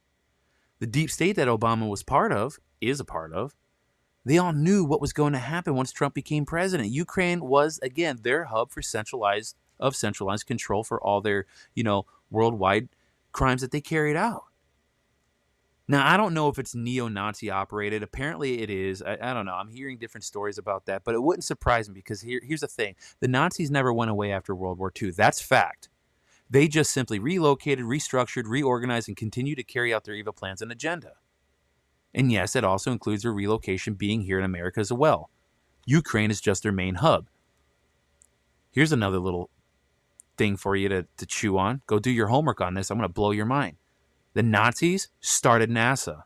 The 0.79 0.87
deep 0.87 1.11
state 1.11 1.35
that 1.35 1.47
Obama 1.47 1.89
was 1.89 2.03
part 2.03 2.31
of, 2.31 2.59
is 2.81 2.99
a 2.99 3.05
part 3.05 3.33
of, 3.33 3.55
they 4.25 4.37
all 4.37 4.53
knew 4.53 4.83
what 4.83 5.01
was 5.01 5.13
going 5.13 5.33
to 5.33 5.39
happen 5.39 5.75
once 5.75 5.91
Trump 5.91 6.13
became 6.13 6.45
president. 6.45 6.89
Ukraine 6.89 7.41
was 7.41 7.79
again 7.81 8.19
their 8.21 8.45
hub 8.45 8.71
for 8.71 8.81
centralized 8.81 9.55
of 9.79 9.95
centralized 9.95 10.45
control 10.45 10.83
for 10.83 11.01
all 11.01 11.21
their, 11.21 11.45
you 11.73 11.83
know, 11.83 12.05
worldwide 12.29 12.89
crimes 13.31 13.61
that 13.61 13.71
they 13.71 13.81
carried 13.81 14.15
out. 14.15 14.43
Now, 15.87 16.07
I 16.07 16.17
don't 16.17 16.35
know 16.35 16.49
if 16.49 16.59
it's 16.59 16.75
neo 16.75 17.07
Nazi 17.07 17.49
operated. 17.49 18.03
Apparently, 18.03 18.61
it 18.61 18.69
is. 18.69 19.01
I, 19.01 19.17
I, 19.19 19.33
don't 19.33 19.47
know. 19.47 19.55
I'm 19.55 19.69
hearing 19.69 19.97
different 19.97 20.23
stories 20.23 20.59
about 20.59 20.85
that, 20.85 21.03
but 21.03 21.15
it 21.15 21.23
wouldn't 21.23 21.43
surprise 21.43 21.89
me 21.89 21.95
because 21.95 22.21
here, 22.21 22.39
here's 22.43 22.59
the 22.59 22.67
thing 22.67 22.95
the 23.21 23.27
Nazis 23.27 23.71
never 23.71 23.91
went 23.91 24.11
away 24.11 24.31
after 24.31 24.53
World 24.53 24.77
War 24.77 24.91
II. 25.01 25.11
That's 25.11 25.41
fact. 25.41 25.89
They 26.49 26.67
just 26.67 26.91
simply 26.91 27.19
relocated, 27.19 27.85
restructured, 27.85 28.45
reorganized, 28.47 29.07
and 29.07 29.17
continue 29.17 29.55
to 29.55 29.63
carry 29.63 29.93
out 29.93 30.03
their 30.03 30.15
evil 30.15 30.33
plans 30.33 30.61
and 30.61 30.71
agenda. 30.71 31.13
And 32.13 32.31
yes, 32.31 32.55
it 32.55 32.63
also 32.63 32.91
includes 32.91 33.23
their 33.23 33.31
relocation 33.33 33.93
being 33.93 34.21
here 34.21 34.39
in 34.39 34.45
America 34.45 34.79
as 34.79 34.91
well. 34.91 35.29
Ukraine 35.85 36.31
is 36.31 36.41
just 36.41 36.63
their 36.63 36.71
main 36.71 36.95
hub. 36.95 37.29
Here's 38.71 38.91
another 38.91 39.19
little 39.19 39.49
thing 40.37 40.57
for 40.57 40.75
you 40.75 40.89
to, 40.89 41.05
to 41.17 41.25
chew 41.25 41.57
on. 41.57 41.81
Go 41.85 41.99
do 41.99 42.11
your 42.11 42.27
homework 42.27 42.61
on 42.61 42.73
this. 42.73 42.89
I'm 42.89 42.97
going 42.97 43.07
to 43.07 43.13
blow 43.13 43.31
your 43.31 43.45
mind. 43.45 43.77
The 44.33 44.43
Nazis 44.43 45.09
started 45.19 45.69
NASA. 45.69 46.23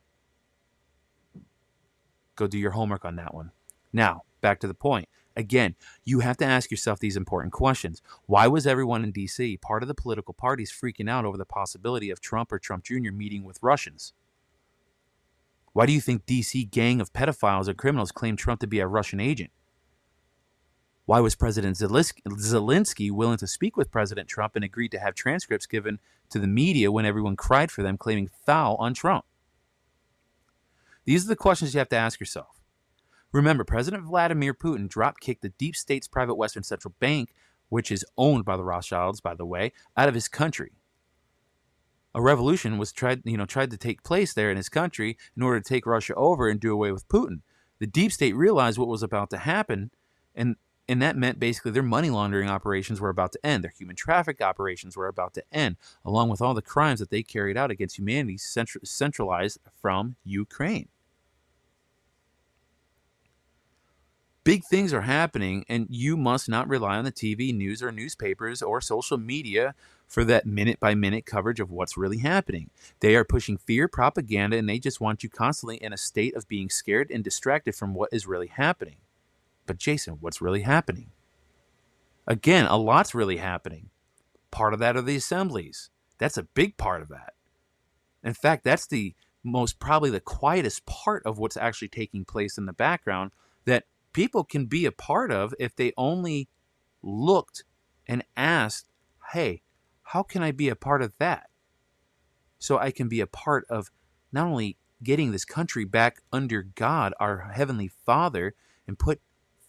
Go 2.35 2.47
do 2.47 2.57
your 2.57 2.71
homework 2.71 3.05
on 3.05 3.15
that 3.17 3.33
one. 3.33 3.51
Now, 3.91 4.23
back 4.41 4.59
to 4.61 4.67
the 4.67 4.73
point. 4.73 5.07
Again, 5.35 5.75
you 6.03 6.19
have 6.19 6.37
to 6.37 6.45
ask 6.45 6.69
yourself 6.69 6.99
these 6.99 7.17
important 7.17 7.53
questions. 7.53 8.01
Why 8.27 8.47
was 8.47 8.67
everyone 8.67 9.03
in 9.03 9.11
DC, 9.11 9.59
part 9.61 9.81
of 9.81 9.87
the 9.87 9.95
political 9.95 10.33
parties, 10.33 10.71
freaking 10.71 11.09
out 11.09 11.25
over 11.25 11.37
the 11.37 11.45
possibility 11.45 12.11
of 12.11 12.21
Trump 12.21 12.51
or 12.51 12.59
Trump 12.59 12.83
Jr. 12.83 13.11
meeting 13.11 13.43
with 13.43 13.63
Russians? 13.63 14.13
Why 15.73 15.87
do 15.87 15.91
you 15.91 16.01
think 16.01 16.27
DC 16.27 16.69
gang 16.69 17.01
of 17.01 17.13
pedophiles 17.13 17.67
and 17.67 17.77
criminals 17.77 18.11
claimed 18.11 18.37
Trump 18.37 18.59
to 18.59 18.67
be 18.67 18.79
a 18.79 18.87
Russian 18.87 19.19
agent? 19.19 19.49
Why 21.05 21.19
was 21.19 21.35
President 21.35 21.77
Zelensky 21.77 23.11
willing 23.11 23.37
to 23.37 23.47
speak 23.47 23.75
with 23.75 23.91
President 23.91 24.29
Trump 24.29 24.55
and 24.55 24.63
agreed 24.63 24.91
to 24.91 24.99
have 24.99 25.15
transcripts 25.15 25.65
given 25.65 25.99
to 26.29 26.39
the 26.39 26.47
media 26.47 26.91
when 26.91 27.05
everyone 27.05 27.35
cried 27.35 27.71
for 27.71 27.81
them, 27.81 27.97
claiming 27.97 28.29
foul 28.45 28.75
on 28.75 28.93
Trump? 28.93 29.25
These 31.05 31.25
are 31.25 31.29
the 31.29 31.35
questions 31.35 31.73
you 31.73 31.79
have 31.79 31.89
to 31.89 31.97
ask 31.97 32.19
yourself. 32.19 32.62
Remember, 33.33 33.63
President 33.63 34.03
Vladimir 34.03 34.53
Putin 34.53 34.87
drop 34.87 35.19
kicked 35.19 35.41
the 35.41 35.49
deep 35.49 35.75
state's 35.75 36.07
private 36.07 36.35
Western 36.35 36.61
Central 36.61 36.93
Bank, 36.99 37.33
which 37.69 37.91
is 37.91 38.05
owned 38.15 38.45
by 38.45 38.55
the 38.55 38.63
Rothschilds, 38.63 39.21
by 39.21 39.33
the 39.33 39.45
way, 39.45 39.73
out 39.97 40.07
of 40.07 40.13
his 40.13 40.27
country. 40.27 40.73
A 42.13 42.21
revolution 42.21 42.77
was 42.77 42.91
tried, 42.91 43.23
you 43.25 43.35
know, 43.35 43.47
tried 43.47 43.71
to 43.71 43.77
take 43.77 44.03
place 44.03 44.35
there 44.35 44.51
in 44.51 44.57
his 44.57 44.69
country 44.69 45.17
in 45.35 45.41
order 45.41 45.59
to 45.59 45.67
take 45.67 45.87
Russia 45.87 46.13
over 46.13 46.47
and 46.47 46.59
do 46.59 46.71
away 46.71 46.91
with 46.91 47.09
Putin. 47.09 47.41
The 47.79 47.87
deep 47.87 48.11
state 48.11 48.35
realized 48.35 48.77
what 48.77 48.87
was 48.87 49.01
about 49.01 49.31
to 49.31 49.37
happen, 49.37 49.89
and 50.35 50.55
and 50.87 51.01
that 51.01 51.17
meant 51.17 51.39
basically 51.39 51.71
their 51.71 51.81
money 51.81 52.11
laundering 52.11 52.49
operations 52.49 53.01
were 53.01 53.09
about 53.09 53.31
to 53.31 53.43
end. 53.43 53.63
Their 53.63 53.73
human 53.75 53.95
traffic 53.95 54.41
operations 54.41 54.95
were 54.95 55.07
about 55.07 55.33
to 55.33 55.43
end, 55.51 55.77
along 56.05 56.29
with 56.29 56.41
all 56.41 56.53
the 56.53 56.61
crimes 56.61 56.99
that 56.99 57.09
they 57.09 57.23
carried 57.23 57.57
out 57.57 57.71
against 57.71 57.97
humanity 57.97 58.37
centralized 58.37 59.57
from 59.81 60.17
Ukraine. 60.23 60.89
Big 64.43 64.65
things 64.65 64.93
are 64.93 65.01
happening, 65.01 65.63
and 65.69 65.87
you 65.89 66.17
must 66.17 66.49
not 66.49 66.67
rely 66.67 66.97
on 66.97 67.05
the 67.05 67.13
TV, 67.13 67.55
news, 67.55 67.81
or 67.81 67.93
newspapers 67.93 68.61
or 68.61 68.81
social 68.81 69.17
media 69.17 69.73
for 70.05 70.25
that 70.25 70.45
minute 70.45 70.81
by 70.81 70.93
minute 70.93 71.25
coverage 71.25 71.61
of 71.61 71.71
what's 71.71 71.95
really 71.95 72.17
happening. 72.17 72.69
They 72.99 73.15
are 73.15 73.23
pushing 73.23 73.57
fear 73.57 73.87
propaganda, 73.87 74.57
and 74.57 74.67
they 74.67 74.79
just 74.79 74.99
want 74.99 75.23
you 75.23 75.29
constantly 75.29 75.77
in 75.77 75.93
a 75.93 75.97
state 75.97 76.35
of 76.35 76.49
being 76.49 76.69
scared 76.69 77.09
and 77.09 77.23
distracted 77.23 77.73
from 77.73 77.93
what 77.93 78.09
is 78.11 78.27
really 78.27 78.47
happening. 78.47 78.97
But 79.65 79.77
Jason, 79.77 80.17
what's 80.19 80.41
really 80.41 80.63
happening? 80.63 81.11
Again, 82.27 82.65
a 82.65 82.77
lot's 82.77 83.15
really 83.15 83.37
happening. 83.37 83.91
Part 84.51 84.73
of 84.73 84.79
that 84.79 84.97
are 84.97 85.01
the 85.01 85.15
assemblies. 85.15 85.89
That's 86.17 86.37
a 86.37 86.43
big 86.43 86.75
part 86.75 87.01
of 87.01 87.07
that. 87.09 87.33
In 88.23 88.33
fact, 88.33 88.65
that's 88.65 88.87
the 88.87 89.15
most 89.41 89.79
probably 89.79 90.09
the 90.09 90.19
quietest 90.19 90.85
part 90.85 91.25
of 91.25 91.37
what's 91.37 91.57
actually 91.57 91.89
taking 91.89 92.25
place 92.25 92.57
in 92.57 92.65
the 92.65 92.73
background 92.73 93.31
that 93.65 93.85
people 94.13 94.43
can 94.43 94.65
be 94.65 94.85
a 94.85 94.91
part 94.91 95.31
of 95.31 95.53
if 95.59 95.75
they 95.75 95.91
only 95.97 96.47
looked 97.01 97.63
and 98.07 98.23
asked, 98.37 98.87
hey, 99.33 99.61
how 100.03 100.23
can 100.23 100.43
I 100.43 100.51
be 100.51 100.69
a 100.69 100.75
part 100.75 101.01
of 101.01 101.17
that? 101.17 101.49
So 102.59 102.77
I 102.77 102.91
can 102.91 103.09
be 103.09 103.19
a 103.19 103.27
part 103.27 103.65
of 103.69 103.91
not 104.31 104.47
only 104.47 104.77
getting 105.03 105.31
this 105.31 105.45
country 105.45 105.83
back 105.83 106.21
under 106.31 106.63
God, 106.63 107.13
our 107.19 107.51
Heavenly 107.53 107.89
Father, 107.89 108.55
and 108.87 108.97
put 108.97 109.19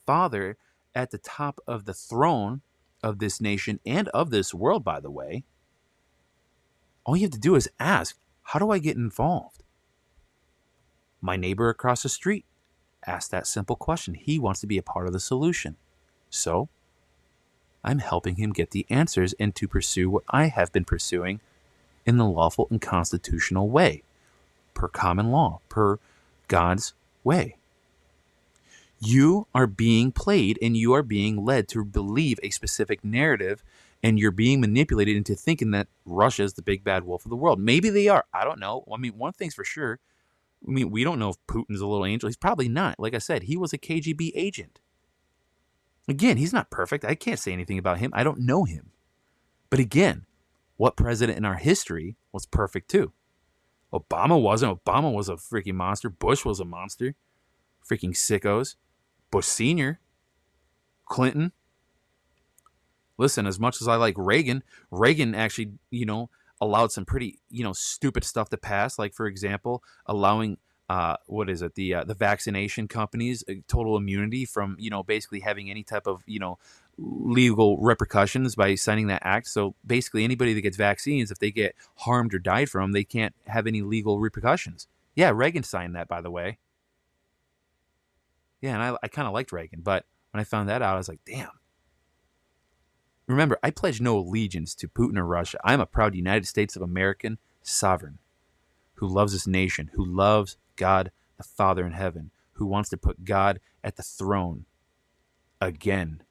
Father 0.06 0.56
at 0.94 1.10
the 1.10 1.18
top 1.18 1.58
of 1.66 1.86
the 1.86 1.94
throne 1.94 2.62
of 3.02 3.18
this 3.18 3.40
nation 3.40 3.80
and 3.84 4.08
of 4.08 4.30
this 4.30 4.54
world, 4.54 4.84
by 4.84 5.00
the 5.00 5.10
way, 5.10 5.44
all 7.04 7.16
you 7.16 7.22
have 7.22 7.32
to 7.32 7.38
do 7.38 7.54
is 7.54 7.68
ask, 7.80 8.16
How 8.42 8.58
do 8.58 8.70
I 8.70 8.78
get 8.78 8.96
involved? 8.96 9.62
My 11.20 11.36
neighbor 11.36 11.68
across 11.68 12.02
the 12.02 12.08
street 12.08 12.44
asked 13.06 13.30
that 13.30 13.46
simple 13.46 13.76
question. 13.76 14.14
He 14.14 14.38
wants 14.38 14.60
to 14.60 14.66
be 14.66 14.78
a 14.78 14.82
part 14.82 15.06
of 15.06 15.12
the 15.12 15.20
solution. 15.20 15.76
So, 16.30 16.68
I'm 17.84 17.98
helping 17.98 18.36
him 18.36 18.52
get 18.52 18.70
the 18.70 18.86
answers 18.88 19.34
and 19.34 19.54
to 19.56 19.68
pursue 19.68 20.08
what 20.08 20.24
I 20.28 20.46
have 20.46 20.72
been 20.72 20.84
pursuing 20.84 21.40
in 22.06 22.16
the 22.16 22.24
lawful 22.24 22.66
and 22.70 22.80
constitutional 22.80 23.68
way, 23.68 24.02
per 24.72 24.88
common 24.88 25.30
law, 25.30 25.60
per 25.68 25.98
God's 26.48 26.94
way. 27.22 27.56
You 29.00 29.46
are 29.54 29.66
being 29.66 30.12
played 30.12 30.58
and 30.62 30.76
you 30.76 30.94
are 30.94 31.02
being 31.02 31.44
led 31.44 31.68
to 31.68 31.84
believe 31.84 32.40
a 32.42 32.50
specific 32.50 33.04
narrative 33.04 33.62
and 34.02 34.18
you're 34.18 34.30
being 34.30 34.60
manipulated 34.60 35.16
into 35.16 35.34
thinking 35.34 35.70
that 35.72 35.88
Russia 36.06 36.42
is 36.42 36.54
the 36.54 36.62
big 36.62 36.84
bad 36.84 37.04
wolf 37.04 37.24
of 37.24 37.30
the 37.30 37.36
world. 37.36 37.58
Maybe 37.58 37.90
they 37.90 38.08
are. 38.08 38.24
I 38.32 38.44
don't 38.44 38.60
know. 38.60 38.84
I 38.92 38.96
mean, 38.98 39.16
one 39.16 39.32
thing's 39.32 39.54
for 39.54 39.64
sure. 39.64 39.98
I 40.66 40.70
mean, 40.70 40.90
we 40.90 41.04
don't 41.04 41.18
know 41.18 41.30
if 41.30 41.36
Putin's 41.46 41.80
a 41.80 41.86
little 41.86 42.06
angel. 42.06 42.28
He's 42.28 42.36
probably 42.36 42.68
not. 42.68 42.98
Like 42.98 43.14
I 43.14 43.18
said, 43.18 43.44
he 43.44 43.56
was 43.56 43.72
a 43.72 43.78
KGB 43.78 44.32
agent. 44.34 44.80
Again, 46.08 46.36
he's 46.36 46.52
not 46.52 46.70
perfect. 46.70 47.04
I 47.04 47.14
can't 47.14 47.38
say 47.38 47.52
anything 47.52 47.78
about 47.78 47.98
him. 47.98 48.10
I 48.14 48.24
don't 48.24 48.40
know 48.40 48.64
him. 48.64 48.90
But 49.70 49.78
again, 49.78 50.26
what 50.76 50.96
president 50.96 51.38
in 51.38 51.44
our 51.44 51.56
history 51.56 52.16
was 52.32 52.46
perfect 52.46 52.90
too? 52.90 53.12
Obama 53.92 54.40
wasn't. 54.40 54.84
Obama 54.84 55.12
was 55.12 55.28
a 55.28 55.34
freaking 55.34 55.74
monster. 55.74 56.10
Bush 56.10 56.44
was 56.44 56.60
a 56.60 56.64
monster. 56.64 57.14
Freaking 57.88 58.10
sickos. 58.10 58.76
Bush 59.30 59.46
Sr., 59.46 60.00
Clinton. 61.06 61.52
Listen, 63.16 63.46
as 63.46 63.60
much 63.60 63.80
as 63.80 63.88
I 63.88 63.96
like 63.96 64.14
Reagan, 64.16 64.62
Reagan 64.90 65.34
actually, 65.34 65.72
you 65.90 66.06
know, 66.06 66.30
allowed 66.64 66.92
some 66.92 67.04
pretty, 67.04 67.38
you 67.50 67.62
know, 67.64 67.72
stupid 67.72 68.24
stuff 68.24 68.50
to 68.50 68.56
pass. 68.56 68.98
Like, 68.98 69.14
for 69.14 69.26
example, 69.26 69.82
allowing 70.06 70.58
uh, 70.88 71.16
what 71.26 71.48
is 71.48 71.62
it 71.62 71.74
the 71.74 71.94
uh, 71.94 72.04
the 72.04 72.14
vaccination 72.14 72.88
companies 72.88 73.42
uh, 73.48 73.54
total 73.68 73.96
immunity 73.96 74.44
from 74.44 74.76
you 74.78 74.90
know 74.90 75.02
basically 75.02 75.40
having 75.40 75.70
any 75.70 75.82
type 75.82 76.06
of 76.06 76.22
you 76.26 76.38
know 76.38 76.58
legal 76.98 77.78
repercussions 77.78 78.54
by 78.54 78.74
signing 78.74 79.06
that 79.08 79.22
act. 79.24 79.48
So 79.48 79.74
basically, 79.86 80.24
anybody 80.24 80.52
that 80.54 80.60
gets 80.60 80.76
vaccines, 80.76 81.30
if 81.30 81.38
they 81.38 81.50
get 81.50 81.74
harmed 81.96 82.34
or 82.34 82.38
died 82.38 82.68
from, 82.68 82.92
they 82.92 83.04
can't 83.04 83.34
have 83.46 83.66
any 83.66 83.82
legal 83.82 84.20
repercussions. 84.20 84.86
Yeah, 85.14 85.30
Reagan 85.34 85.62
signed 85.62 85.96
that, 85.96 86.08
by 86.08 86.20
the 86.20 86.30
way. 86.30 86.58
Yeah, 88.60 88.74
and 88.74 88.82
I, 88.82 88.96
I 89.02 89.08
kind 89.08 89.26
of 89.26 89.34
liked 89.34 89.52
Reagan, 89.52 89.80
but 89.82 90.04
when 90.30 90.40
I 90.40 90.44
found 90.44 90.68
that 90.68 90.82
out, 90.82 90.94
I 90.94 90.98
was 90.98 91.08
like, 91.08 91.20
damn. 91.26 91.50
Remember, 93.26 93.58
I 93.62 93.70
pledge 93.70 94.00
no 94.00 94.18
allegiance 94.18 94.74
to 94.76 94.88
Putin 94.88 95.18
or 95.18 95.24
Russia. 95.24 95.58
I 95.64 95.72
am 95.72 95.80
a 95.80 95.86
proud 95.86 96.14
United 96.14 96.46
States 96.46 96.76
of 96.76 96.82
American 96.82 97.38
sovereign 97.62 98.18
who 98.96 99.08
loves 99.08 99.32
this 99.32 99.46
nation, 99.46 99.90
who 99.94 100.04
loves 100.04 100.56
God 100.76 101.10
the 101.36 101.42
Father 101.42 101.86
in 101.86 101.92
heaven, 101.92 102.30
who 102.54 102.66
wants 102.66 102.90
to 102.90 102.96
put 102.96 103.24
God 103.24 103.60
at 103.82 103.96
the 103.96 104.02
throne 104.02 104.66
again. 105.60 106.22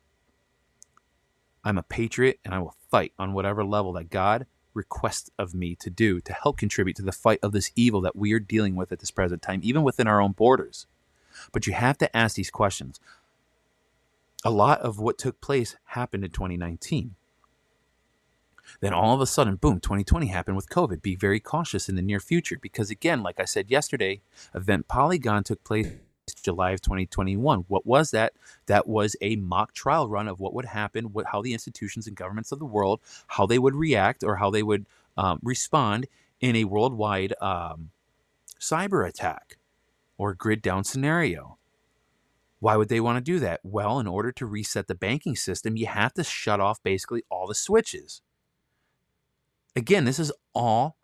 I'm 1.64 1.78
a 1.78 1.84
patriot 1.84 2.40
and 2.46 2.54
I 2.54 2.60
will 2.60 2.76
fight 2.90 3.14
on 3.18 3.34
whatever 3.34 3.64
level 3.64 3.94
that 3.94 4.10
God 4.10 4.46
requests 4.74 5.30
of 5.38 5.54
me 5.54 5.76
to 5.76 5.90
do 5.90 6.20
to 6.22 6.34
help 6.34 6.58
contribute 6.58 6.96
to 6.98 7.04
the 7.04 7.12
fight 7.12 7.40
of 7.42 7.52
this 7.52 7.72
evil 7.76 8.02
that 8.02 8.16
we 8.16 8.34
are 8.34 8.40
dealing 8.40 8.76
with 8.76 8.92
at 8.92 9.00
this 9.00 9.12
present 9.12 9.42
time, 9.42 9.62
even 9.64 9.84
within 9.84 10.08
our 10.08 10.22
own 10.22 10.32
borders. 10.32 10.88
But 11.52 11.68
you 11.68 11.74
have 11.74 11.98
to 12.00 12.16
ask 12.16 12.36
these 12.36 12.52
questions. 12.52 13.00
A 14.46 14.52
lot 14.52 14.82
of 14.82 15.00
what 15.00 15.18
took 15.18 15.40
place 15.42 15.76
happened 15.86 16.26
in 16.26 16.32
2019. 16.32 17.16
Then 18.82 18.94
all 18.94 19.14
of 19.14 19.22
a 19.22 19.26
sudden, 19.26 19.56
boom, 19.56 19.80
2020 19.80 20.28
happened 20.28 20.56
with 20.56 20.70
COVID. 20.70 21.02
Be 21.02 21.16
very 21.16 21.40
cautious 21.40 21.90
in 21.90 21.96
the 21.96 22.02
near 22.02 22.20
future 22.20 22.58
because, 22.62 22.90
again, 22.90 23.24
like 23.24 23.40
I 23.40 23.46
said 23.46 23.72
yesterday, 23.72 24.22
Event 24.54 24.88
Polygon 24.88 25.44
took 25.44 25.64
place 25.64 25.88
July 26.42 26.72
of 26.72 26.82
2021. 26.82 27.66
What 27.68 27.86
was 27.86 28.12
that? 28.12 28.34
That 28.68 28.88
was 28.88 29.16
a 29.22 29.36
mock 29.36 29.74
trial 29.74 30.10
run 30.10 30.28
of 30.28 30.40
what 30.40 30.54
would 30.54 30.66
happen, 30.66 31.14
what, 31.14 31.28
how 31.28 31.42
the 31.42 31.54
institutions 31.54 32.08
and 32.08 32.16
governments 32.16 32.52
of 32.52 32.60
the 32.60 32.66
world, 32.66 33.02
how 33.28 33.46
they 33.46 33.60
would 33.60 33.76
react 33.76 34.24
or 34.24 34.38
how 34.38 34.50
they 34.50 34.64
would 34.64 34.86
um, 35.18 35.40
respond 35.44 36.08
in 36.40 36.56
a 36.56 36.64
worldwide 36.66 37.34
um, 37.42 37.92
cyber 38.60 39.08
attack 39.08 39.58
or 40.18 40.34
grid 40.34 40.62
down 40.62 40.84
scenario. 40.84 41.58
Why 42.64 42.78
would 42.78 42.88
they 42.88 43.02
want 43.02 43.18
to 43.18 43.22
do 43.22 43.40
that? 43.40 43.60
Well, 43.62 44.00
in 44.00 44.08
order 44.08 44.32
to 44.32 44.46
reset 44.46 44.88
the 44.88 44.96
banking 44.96 45.36
system, 45.36 45.76
you 45.76 45.86
have 45.86 46.14
to 46.14 46.24
shut 46.24 46.62
off 46.62 46.82
basically 46.82 47.24
all 47.30 47.46
the 47.46 47.54
switches. 47.54 48.22
Again, 49.76 50.06
this 50.06 50.18
is 50.18 50.32
all 50.56 50.96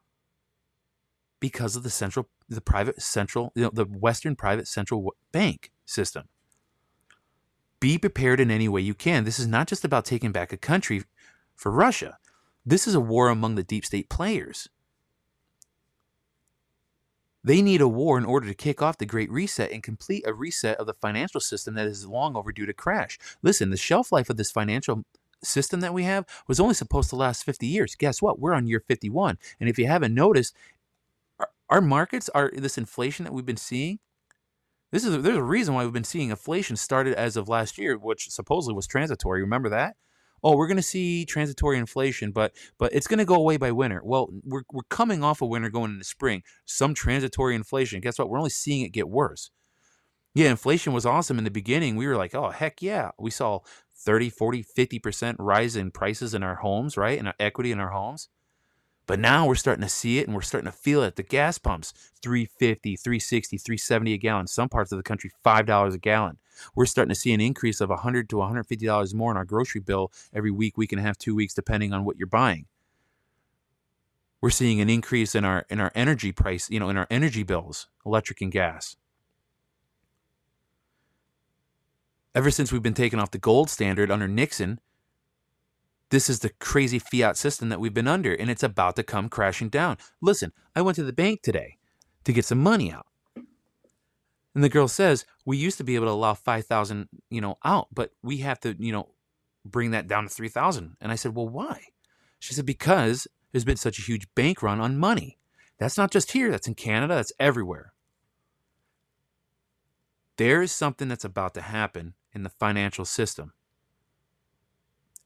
because 1.41 1.75
of 1.75 1.83
the 1.83 1.89
central, 1.89 2.29
the 2.47 2.61
private 2.61 3.01
central, 3.01 3.51
you 3.55 3.63
know, 3.63 3.71
the 3.73 3.83
Western 3.83 4.37
private 4.37 4.69
central 4.69 5.13
bank 5.33 5.73
system. 5.85 6.29
Be 7.81 7.97
prepared 7.97 8.39
in 8.39 8.51
any 8.51 8.69
way 8.69 8.79
you 8.79 8.93
can. 8.93 9.25
This 9.25 9.37
is 9.37 9.45
not 9.45 9.67
just 9.67 9.83
about 9.83 10.05
taking 10.05 10.31
back 10.31 10.53
a 10.53 10.57
country 10.57 11.03
for 11.57 11.73
Russia. 11.73 12.19
This 12.65 12.87
is 12.87 12.95
a 12.95 13.01
war 13.01 13.27
among 13.27 13.55
the 13.55 13.65
deep 13.65 13.85
state 13.85 14.07
players. 14.07 14.69
They 17.49 17.63
need 17.63 17.81
a 17.81 17.87
war 17.87 18.19
in 18.19 18.25
order 18.25 18.45
to 18.45 18.53
kick 18.53 18.79
off 18.79 18.99
the 18.99 19.07
Great 19.07 19.31
Reset 19.31 19.71
and 19.71 19.81
complete 19.81 20.23
a 20.27 20.35
reset 20.35 20.77
of 20.77 20.85
the 20.85 20.93
financial 20.93 21.41
system 21.41 21.73
that 21.73 21.87
is 21.87 22.05
long 22.05 22.35
overdue 22.35 22.67
to 22.67 22.73
crash. 22.73 23.17
Listen, 23.41 23.71
the 23.71 23.75
shelf 23.75 24.11
life 24.11 24.29
of 24.29 24.37
this 24.37 24.51
financial 24.51 25.03
system 25.43 25.79
that 25.79 25.91
we 25.91 26.03
have 26.03 26.27
was 26.47 26.59
only 26.59 26.75
supposed 26.75 27.09
to 27.09 27.15
last 27.15 27.43
50 27.43 27.65
years. 27.65 27.95
Guess 27.95 28.21
what? 28.21 28.37
We're 28.39 28.53
on 28.53 28.67
year 28.67 28.83
51. 28.87 29.39
And 29.59 29.67
if 29.67 29.79
you 29.79 29.87
haven't 29.87 30.13
noticed, 30.13 30.55
our, 31.71 31.81
markets 31.81 32.29
are 32.35 32.51
this 32.55 32.77
inflation 32.77 33.25
that 33.25 33.33
we've 33.33 33.47
been 33.47 33.57
seeing. 33.57 33.97
This 34.91 35.03
is 35.03 35.19
there's 35.23 35.35
a 35.35 35.41
reason 35.41 35.73
why 35.73 35.83
we've 35.83 35.91
been 35.91 36.03
seeing 36.03 36.29
inflation 36.29 36.75
started 36.75 37.15
as 37.15 37.35
of 37.35 37.49
last 37.49 37.79
year, 37.79 37.97
which 37.97 38.29
supposedly 38.29 38.75
was 38.75 38.85
transitory. 38.85 39.41
Remember 39.41 39.69
that? 39.69 39.95
Oh, 40.43 40.55
we're 40.55 40.67
going 40.67 40.77
to 40.77 40.83
see 40.83 41.25
transitory 41.25 41.77
inflation, 41.77 42.31
but 42.31 42.55
but 42.77 42.93
it's 42.93 43.07
going 43.07 43.19
to 43.19 43.25
go 43.25 43.35
away 43.35 43.57
by 43.57 43.71
winter. 43.71 44.01
Well, 44.03 44.29
we're 44.43 44.63
we're 44.71 44.83
coming 44.89 45.23
off 45.23 45.41
of 45.41 45.49
winter 45.49 45.69
going 45.69 45.91
into 45.91 46.05
spring. 46.05 46.43
Some 46.65 46.93
transitory 46.93 47.55
inflation. 47.55 48.01
Guess 48.01 48.19
what? 48.19 48.29
We're 48.29 48.37
only 48.37 48.49
seeing 48.49 48.85
it 48.85 48.91
get 48.91 49.09
worse. 49.09 49.51
Yeah, 50.35 50.51
inflation 50.51 50.93
was 50.93 51.05
awesome 51.05 51.37
in 51.37 51.43
the 51.43 51.51
beginning. 51.51 51.95
We 51.95 52.07
were 52.07 52.15
like, 52.15 52.35
oh, 52.35 52.51
heck 52.51 52.81
yeah. 52.81 53.11
We 53.17 53.31
saw 53.31 53.59
30, 54.05 54.29
40, 54.29 54.63
50% 54.63 55.35
rise 55.39 55.75
in 55.75 55.91
prices 55.91 56.33
in 56.33 56.43
our 56.43 56.55
homes, 56.55 56.97
right? 56.97 57.17
In 57.17 57.27
our 57.27 57.33
equity 57.39 57.71
in 57.71 57.79
our 57.79 57.89
homes. 57.89 58.29
But 59.09 59.19
now 59.19 59.47
we're 59.47 59.55
starting 59.55 59.81
to 59.81 59.89
see 59.89 60.19
it 60.19 60.27
and 60.27 60.35
we're 60.35 60.41
starting 60.41 60.71
to 60.71 60.77
feel 60.77 61.01
it 61.01 61.07
at 61.07 61.15
the 61.15 61.23
gas 61.23 61.57
pumps 61.57 61.95
350, 62.21 62.95
360, 62.95 63.57
370 63.57 64.13
a 64.13 64.17
gallon. 64.17 64.45
Some 64.45 64.69
parts 64.69 64.91
of 64.91 64.99
the 64.99 65.03
country, 65.03 65.31
$5 65.43 65.93
a 65.95 65.97
gallon. 65.97 66.37
We're 66.75 66.85
starting 66.85 67.09
to 67.09 67.19
see 67.19 67.33
an 67.33 67.41
increase 67.41 67.81
of 67.81 67.89
100 67.89 68.29
to 68.29 68.35
$150 68.35 69.13
more 69.15 69.31
in 69.31 69.37
our 69.37 69.45
grocery 69.45 69.81
bill 69.81 70.11
every 70.31 70.51
week, 70.51 70.77
week 70.77 70.91
and 70.91 70.99
a 70.99 71.03
half, 71.03 71.17
two 71.17 71.33
weeks, 71.33 71.55
depending 71.55 71.91
on 71.91 72.05
what 72.05 72.17
you're 72.19 72.27
buying. 72.27 72.67
We're 74.41 74.51
seeing 74.51 74.79
an 74.79 74.91
increase 74.91 75.33
in 75.33 75.43
our 75.43 75.65
in 75.71 75.79
our 75.79 75.91
energy 75.95 76.31
price, 76.31 76.69
you 76.69 76.79
know, 76.79 76.89
in 76.89 76.95
our 76.97 77.07
energy 77.09 77.41
bills, 77.41 77.87
electric 78.05 78.41
and 78.41 78.51
gas. 78.51 78.95
Ever 82.35 82.51
since 82.51 82.71
we've 82.71 82.83
been 82.83 82.93
taken 82.93 83.19
off 83.19 83.31
the 83.31 83.39
gold 83.39 83.71
standard 83.71 84.11
under 84.11 84.27
Nixon, 84.27 84.79
this 86.09 86.29
is 86.29 86.39
the 86.39 86.49
crazy 86.59 86.99
fiat 86.99 87.37
system 87.37 87.69
that 87.69 87.79
we've 87.79 87.93
been 87.93 88.07
under, 88.07 88.33
and 88.33 88.49
it's 88.49 88.63
about 88.63 88.95
to 88.95 89.03
come 89.03 89.29
crashing 89.29 89.69
down. 89.69 89.97
Listen, 90.21 90.51
I 90.75 90.81
went 90.81 90.95
to 90.95 91.03
the 91.03 91.13
bank 91.13 91.41
today 91.41 91.77
to 92.23 92.33
get 92.33 92.45
some 92.45 92.59
money 92.59 92.91
out. 92.91 93.05
And 94.55 94.63
the 94.63 94.69
girl 94.69 94.87
says, 94.87 95.25
"We 95.45 95.57
used 95.57 95.77
to 95.77 95.83
be 95.83 95.95
able 95.95 96.07
to 96.07 96.11
allow 96.11 96.33
5,000, 96.33 97.07
you 97.29 97.39
know, 97.39 97.57
out, 97.63 97.87
but 97.93 98.13
we 98.23 98.37
have 98.37 98.59
to, 98.61 98.75
you 98.79 98.91
know, 98.91 99.13
bring 99.63 99.91
that 99.91 100.07
down 100.07 100.23
to 100.23 100.29
3,000." 100.29 100.97
And 100.99 101.11
I 101.11 101.15
said, 101.15 101.35
"Well, 101.35 101.47
why?" 101.47 101.89
She 102.39 102.53
said, 102.53 102.65
"Because 102.65 103.27
there's 103.51 103.65
been 103.65 103.77
such 103.77 103.99
a 103.99 104.03
huge 104.03 104.27
bank 104.33 104.63
run 104.63 104.79
on 104.79 104.97
money. 104.97 105.37
That's 105.77 105.97
not 105.97 106.11
just 106.11 106.31
here, 106.31 106.51
that's 106.51 106.67
in 106.67 106.75
Canada, 106.75 107.15
that's 107.15 107.33
everywhere." 107.39 107.93
There 110.37 110.61
is 110.61 110.71
something 110.71 111.07
that's 111.07 111.25
about 111.25 111.53
to 111.53 111.61
happen 111.61 112.15
in 112.33 112.43
the 112.43 112.49
financial 112.49 113.05
system. 113.05 113.53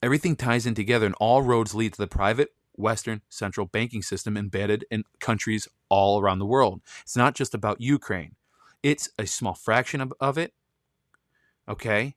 Everything 0.04 0.36
ties 0.36 0.66
in 0.66 0.76
together, 0.76 1.06
and 1.06 1.16
all 1.16 1.42
roads 1.42 1.74
lead 1.74 1.94
to 1.94 1.98
the 1.98 2.08
private 2.08 2.50
Western 2.74 3.22
central 3.30 3.66
banking 3.66 4.02
system 4.02 4.36
embedded 4.36 4.84
in 4.92 5.06
countries 5.22 5.66
all 5.88 6.20
around 6.20 6.40
the 6.40 6.46
world. 6.46 6.82
It's 7.04 7.16
not 7.16 7.36
just 7.36 7.54
about 7.54 7.80
Ukraine, 7.80 8.36
it's 8.84 9.10
a 9.18 9.26
small 9.26 9.54
fraction 9.54 10.02
of, 10.02 10.14
of 10.20 10.38
it. 10.38 10.54
Okay? 11.70 12.16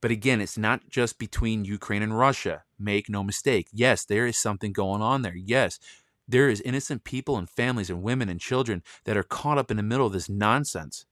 But 0.00 0.10
again, 0.10 0.40
it's 0.40 0.58
not 0.58 0.88
just 0.88 1.20
between 1.20 1.64
Ukraine 1.64 2.02
and 2.02 2.18
Russia. 2.18 2.64
Make 2.80 3.08
no 3.08 3.22
mistake. 3.22 3.68
Yes, 3.72 4.04
there 4.04 4.26
is 4.26 4.36
something 4.36 4.72
going 4.72 5.00
on 5.00 5.22
there. 5.22 5.36
Yes, 5.36 5.78
there 6.26 6.48
is 6.48 6.60
innocent 6.62 7.04
people 7.04 7.36
and 7.36 7.48
families 7.48 7.90
and 7.90 8.02
women 8.02 8.28
and 8.28 8.40
children 8.40 8.82
that 9.04 9.16
are 9.16 9.22
caught 9.22 9.58
up 9.58 9.70
in 9.70 9.76
the 9.76 9.84
middle 9.84 10.06
of 10.06 10.12
this 10.12 10.28
nonsense. 10.28 11.06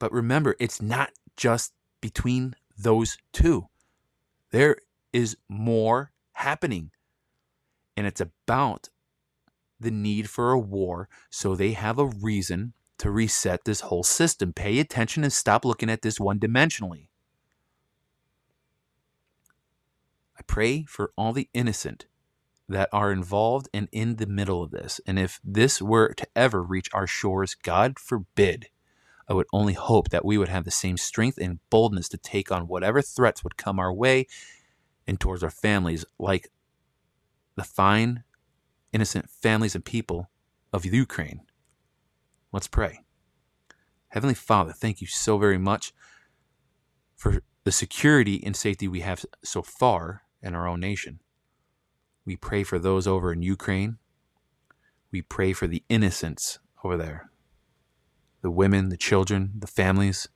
But 0.00 0.10
remember, 0.10 0.56
it's 0.58 0.82
not 0.82 1.10
just 1.36 1.74
between 2.00 2.56
those 2.76 3.18
two. 3.32 3.68
There 4.50 4.78
is 5.16 5.34
more 5.48 6.12
happening. 6.32 6.90
And 7.96 8.06
it's 8.06 8.20
about 8.20 8.90
the 9.80 9.90
need 9.90 10.28
for 10.28 10.52
a 10.52 10.58
war 10.58 11.08
so 11.30 11.54
they 11.54 11.72
have 11.72 11.98
a 11.98 12.04
reason 12.04 12.74
to 12.98 13.10
reset 13.10 13.64
this 13.64 13.80
whole 13.80 14.02
system. 14.02 14.52
Pay 14.52 14.78
attention 14.78 15.24
and 15.24 15.32
stop 15.32 15.64
looking 15.64 15.88
at 15.88 16.02
this 16.02 16.20
one 16.20 16.38
dimensionally. 16.38 17.08
I 20.38 20.42
pray 20.46 20.84
for 20.84 21.12
all 21.16 21.32
the 21.32 21.48
innocent 21.54 22.04
that 22.68 22.90
are 22.92 23.10
involved 23.10 23.70
and 23.72 23.88
in 23.92 24.16
the 24.16 24.26
middle 24.26 24.62
of 24.62 24.70
this. 24.70 25.00
And 25.06 25.18
if 25.18 25.40
this 25.42 25.80
were 25.80 26.12
to 26.12 26.26
ever 26.36 26.62
reach 26.62 26.90
our 26.92 27.06
shores, 27.06 27.54
God 27.54 27.98
forbid, 27.98 28.66
I 29.28 29.32
would 29.32 29.46
only 29.50 29.72
hope 29.72 30.10
that 30.10 30.26
we 30.26 30.36
would 30.36 30.48
have 30.48 30.64
the 30.64 30.70
same 30.70 30.98
strength 30.98 31.38
and 31.38 31.60
boldness 31.70 32.08
to 32.10 32.18
take 32.18 32.52
on 32.52 32.68
whatever 32.68 33.00
threats 33.00 33.42
would 33.42 33.56
come 33.56 33.78
our 33.78 33.92
way 33.92 34.26
and 35.06 35.20
towards 35.20 35.42
our 35.42 35.50
families, 35.50 36.04
like 36.18 36.50
the 37.56 37.64
fine, 37.64 38.24
innocent 38.92 39.30
families 39.30 39.74
and 39.74 39.84
people 39.84 40.30
of 40.72 40.84
Ukraine. 40.84 41.42
Let's 42.52 42.68
pray. 42.68 43.00
Heavenly 44.08 44.34
Father, 44.34 44.72
thank 44.72 45.00
you 45.00 45.06
so 45.06 45.38
very 45.38 45.58
much 45.58 45.92
for 47.16 47.42
the 47.64 47.72
security 47.72 48.42
and 48.44 48.56
safety 48.56 48.88
we 48.88 49.00
have 49.00 49.24
so 49.42 49.62
far 49.62 50.22
in 50.42 50.54
our 50.54 50.68
own 50.68 50.80
nation. 50.80 51.20
We 52.24 52.36
pray 52.36 52.62
for 52.62 52.78
those 52.78 53.06
over 53.06 53.32
in 53.32 53.42
Ukraine. 53.42 53.98
We 55.10 55.22
pray 55.22 55.52
for 55.52 55.66
the 55.66 55.82
innocents 55.88 56.58
over 56.84 56.96
there 56.96 57.30
the 58.42 58.50
women, 58.50 58.90
the 58.90 58.96
children, 58.96 59.50
the 59.58 59.66
families. 59.66 60.28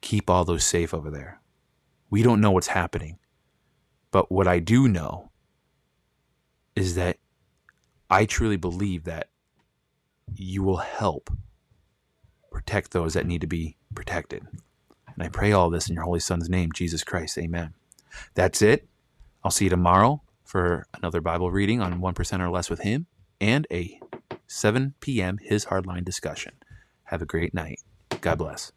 Keep 0.00 0.28
all 0.28 0.44
those 0.44 0.64
safe 0.64 0.92
over 0.92 1.12
there. 1.12 1.40
We 2.10 2.24
don't 2.24 2.40
know 2.40 2.50
what's 2.50 2.66
happening. 2.66 3.18
But 4.12 4.30
what 4.30 4.46
I 4.46 4.60
do 4.60 4.86
know 4.86 5.30
is 6.76 6.94
that 6.94 7.16
I 8.08 8.26
truly 8.26 8.56
believe 8.56 9.04
that 9.04 9.30
you 10.34 10.62
will 10.62 10.76
help 10.76 11.30
protect 12.50 12.92
those 12.92 13.14
that 13.14 13.26
need 13.26 13.40
to 13.40 13.46
be 13.46 13.76
protected. 13.94 14.46
And 15.14 15.22
I 15.22 15.28
pray 15.28 15.52
all 15.52 15.70
this 15.70 15.88
in 15.88 15.94
your 15.94 16.04
Holy 16.04 16.20
Son's 16.20 16.48
name, 16.48 16.70
Jesus 16.72 17.02
Christ. 17.02 17.36
Amen. 17.38 17.74
That's 18.34 18.62
it. 18.62 18.86
I'll 19.42 19.50
see 19.50 19.64
you 19.64 19.70
tomorrow 19.70 20.22
for 20.44 20.86
another 20.94 21.20
Bible 21.20 21.50
reading 21.50 21.80
on 21.80 22.00
1% 22.00 22.40
or 22.40 22.50
less 22.50 22.70
with 22.70 22.80
Him 22.80 23.06
and 23.40 23.66
a 23.70 23.98
7 24.46 24.94
p.m. 25.00 25.38
His 25.42 25.66
Hardline 25.66 26.04
discussion. 26.04 26.52
Have 27.04 27.22
a 27.22 27.26
great 27.26 27.54
night. 27.54 27.80
God 28.20 28.38
bless. 28.38 28.72